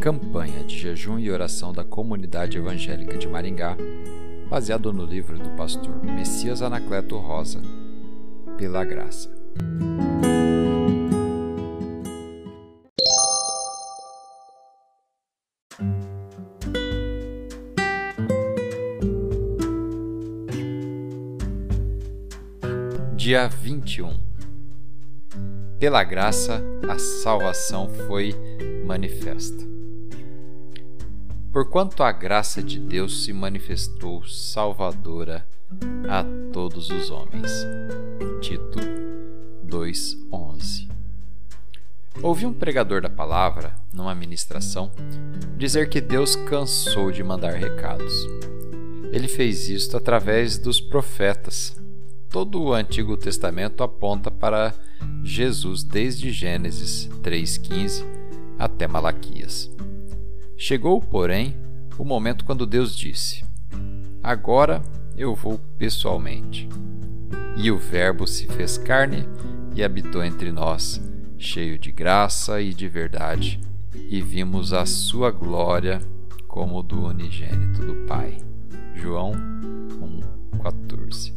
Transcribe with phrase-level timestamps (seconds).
[0.00, 3.76] campanha de jejum e oração da comunidade evangélica de Maringá,
[4.48, 7.60] baseado no livro do pastor Messias Anacleto Rosa,
[8.56, 9.36] Pela Graça.
[23.16, 24.16] Dia 21
[25.78, 28.34] Pela graça, a salvação foi
[28.86, 29.77] manifesta.
[31.58, 35.44] Porquanto a graça de Deus se manifestou salvadora
[36.08, 37.50] a todos os homens.
[38.40, 38.78] Tito
[39.64, 40.88] 2:11.
[42.22, 44.92] Ouvi um pregador da palavra, numa ministração,
[45.56, 48.14] dizer que Deus cansou de mandar recados.
[49.10, 51.76] Ele fez isto através dos profetas.
[52.30, 54.72] Todo o Antigo Testamento aponta para
[55.24, 58.04] Jesus desde Gênesis 3:15
[58.56, 59.68] até Malaquias.
[60.60, 61.56] Chegou, porém,
[61.96, 63.44] o momento quando Deus disse:
[64.20, 64.82] Agora
[65.16, 66.68] eu vou pessoalmente.
[67.56, 69.24] E o Verbo se fez carne
[69.76, 71.00] e habitou entre nós,
[71.38, 73.60] cheio de graça e de verdade,
[74.10, 76.00] e vimos a sua glória
[76.48, 78.38] como do unigênito do Pai.
[78.96, 79.34] João
[80.58, 81.34] 1:14.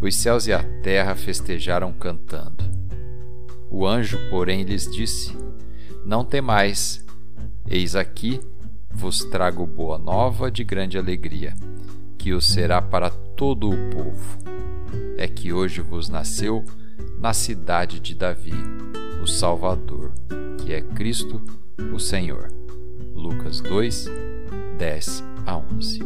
[0.00, 2.64] Os céus e a terra festejaram cantando.
[3.70, 5.36] O anjo, porém, lhes disse:
[6.06, 7.04] não temais,
[7.68, 8.40] eis aqui
[8.90, 11.54] vos trago boa nova de grande alegria,
[12.16, 14.38] que o será para todo o povo.
[15.18, 16.64] É que hoje vos nasceu
[17.18, 18.54] na cidade de Davi
[19.22, 20.12] o Salvador,
[20.58, 21.42] que é Cristo,
[21.92, 22.48] o Senhor.
[23.14, 24.06] Lucas 2,
[24.78, 26.00] 10 a 11.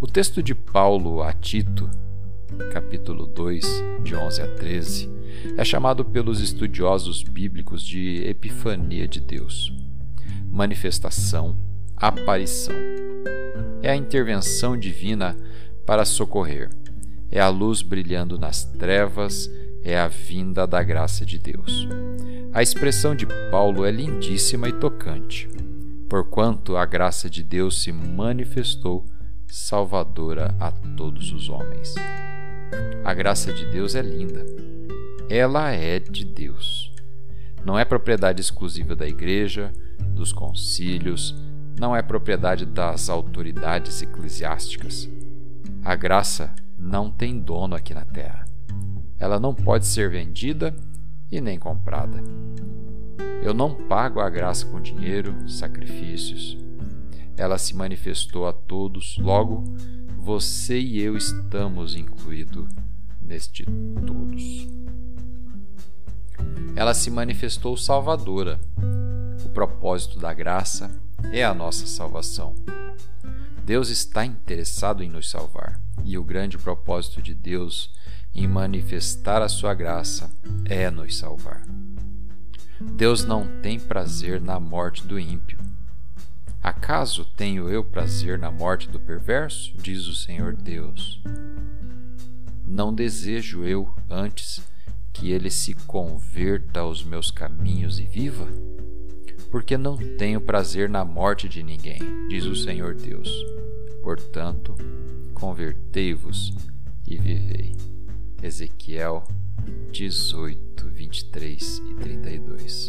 [0.00, 1.88] O texto de Paulo a Tito,
[2.72, 3.64] capítulo 2,
[4.02, 5.10] de 11 a 13,
[5.56, 9.72] é chamado pelos estudiosos bíblicos de Epifania de Deus,
[10.50, 11.56] manifestação,
[11.96, 12.74] aparição.
[13.82, 15.36] É a intervenção divina
[15.86, 16.70] para socorrer,
[17.30, 19.50] é a luz brilhando nas trevas,
[19.82, 21.86] é a vinda da graça de Deus.
[22.52, 25.48] A expressão de Paulo é lindíssima e tocante,
[26.08, 29.04] porquanto a graça de Deus se manifestou
[29.46, 31.94] salvadora a todos os homens.
[33.04, 34.44] A graça de Deus é linda
[35.28, 36.92] ela é de Deus.
[37.64, 39.72] Não é propriedade exclusiva da igreja,
[40.14, 41.34] dos concílios,
[41.78, 45.08] não é propriedade das autoridades eclesiásticas.
[45.82, 48.44] A graça não tem dono aqui na terra.
[49.18, 50.74] Ela não pode ser vendida
[51.32, 52.22] e nem comprada.
[53.42, 56.56] Eu não pago a graça com dinheiro, sacrifícios.
[57.36, 59.64] Ela se manifestou a todos, logo,
[60.24, 62.66] você e eu estamos incluídos
[63.20, 63.66] neste
[64.06, 64.66] todos
[66.74, 68.58] ela se manifestou salvadora.
[69.44, 70.90] O propósito da graça
[71.30, 72.54] é a nossa salvação.
[73.64, 77.92] Deus está interessado em nos salvar, e o grande propósito de Deus
[78.34, 80.30] em manifestar a sua graça
[80.64, 81.62] é nos salvar.
[82.80, 85.63] Deus não tem prazer na morte do ímpio.
[86.64, 89.76] Acaso tenho eu prazer na morte do perverso?
[89.76, 91.22] Diz o Senhor Deus.
[92.66, 94.62] Não desejo eu, antes,
[95.12, 98.48] que ele se converta aos meus caminhos e viva?
[99.50, 103.28] Porque não tenho prazer na morte de ninguém, diz o Senhor Deus.
[104.02, 104.74] Portanto,
[105.34, 106.54] convertei-vos
[107.06, 107.76] e vivei.
[108.42, 109.22] Ezequiel
[109.92, 112.88] 18, 23 e 32.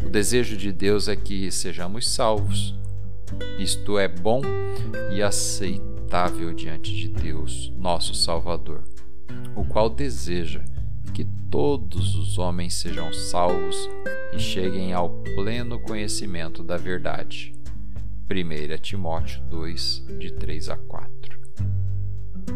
[0.00, 2.74] O desejo de Deus é que sejamos salvos.
[3.58, 4.40] Isto é bom
[5.12, 8.82] e aceitável diante de Deus, nosso Salvador
[9.54, 10.62] o qual deseja
[11.12, 13.88] que todos os homens sejam salvos
[14.32, 17.54] e cheguem ao pleno conhecimento da verdade.
[18.28, 21.40] 1 Timóteo 2, de 3 a 4.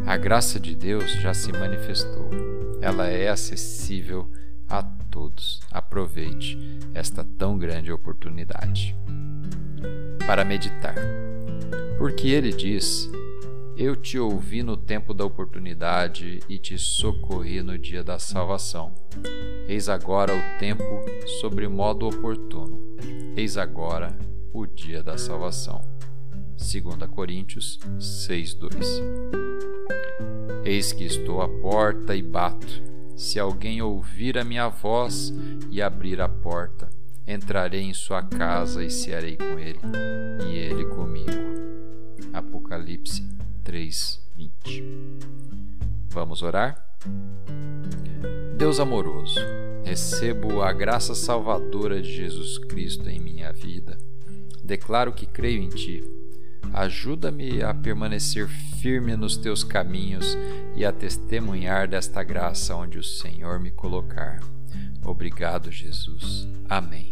[0.06, 2.30] A graça de Deus já se manifestou.
[2.80, 4.30] Ela é acessível
[4.68, 4.82] a
[5.18, 5.60] todos.
[5.72, 6.56] Aproveite
[6.94, 8.96] esta tão grande oportunidade.
[10.24, 10.94] Para meditar.
[11.98, 13.10] Porque ele diz
[13.76, 18.92] eu te ouvi no tempo da oportunidade e te socorri no dia da salvação.
[19.68, 20.84] Eis agora o tempo
[21.40, 22.96] sobre modo oportuno.
[23.36, 24.16] Eis agora
[24.52, 25.80] o dia da salvação.
[26.56, 29.00] 2 Coríntios 6:2.
[30.64, 32.87] Eis que estou à porta e bato.
[33.18, 35.34] Se alguém ouvir a minha voz
[35.72, 36.88] e abrir a porta,
[37.26, 39.80] entrarei em sua casa e cearei com ele,
[40.48, 41.32] e ele comigo.
[42.32, 43.28] Apocalipse
[43.64, 44.84] 3:20.
[46.10, 46.80] Vamos orar?
[48.56, 49.40] Deus amoroso,
[49.84, 53.98] Recebo a graça salvadora de Jesus Cristo em minha vida.
[54.62, 56.04] Declaro que creio em Ti.
[56.72, 60.36] Ajuda-me a permanecer firme nos Teus caminhos
[60.76, 64.40] e a testemunhar desta graça onde o Senhor me colocar.
[65.04, 66.46] Obrigado, Jesus.
[66.68, 67.08] Amém.